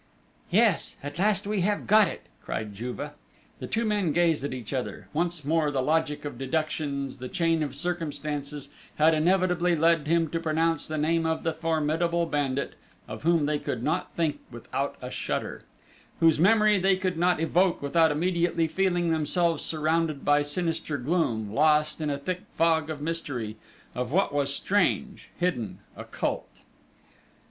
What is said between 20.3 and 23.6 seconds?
sinister gloom, lost in a thick fog of mystery,